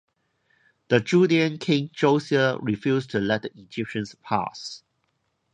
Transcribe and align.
The 0.87 0.99
Judaean 0.99 1.59
king 1.59 1.91
Josiah 1.93 2.57
refused 2.57 3.11
to 3.11 3.19
let 3.19 3.43
the 3.43 3.51
Egyptians 3.55 4.15
pass. 4.15 4.81